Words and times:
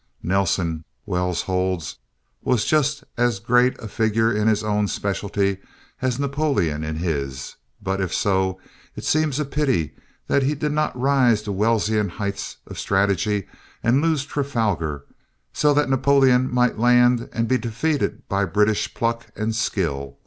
Nelson, 0.23 0.83
Wells 1.05 1.43
holds, 1.43 1.99
was 2.41 2.65
just 2.65 3.03
as 3.17 3.37
great 3.39 3.77
a 3.79 3.87
figure 3.87 4.33
in 4.33 4.47
his 4.47 4.63
own 4.63 4.87
specialty 4.87 5.59
as 6.01 6.19
Napoleon 6.19 6.83
in 6.83 6.95
his, 6.95 7.55
but 7.79 8.01
if 8.01 8.11
so 8.11 8.59
it 8.95 9.03
seems 9.03 9.39
a 9.39 9.45
pity 9.45 9.93
that 10.25 10.41
he 10.41 10.55
did 10.55 10.71
not 10.71 10.99
rise 10.99 11.43
to 11.43 11.51
Wellsian 11.51 12.09
heights 12.09 12.57
of 12.65 12.79
strategy 12.79 13.47
and 13.83 14.01
lose 14.01 14.25
Trafalgar 14.25 15.05
so 15.53 15.71
that 15.75 15.87
Napoleon 15.87 16.51
might 16.51 16.79
land 16.79 17.29
and 17.31 17.47
be 17.47 17.59
defeated 17.59 18.27
by 18.27 18.43
British 18.45 18.95
pluck 18.95 19.27
and 19.35 19.53
skill. 19.55 20.17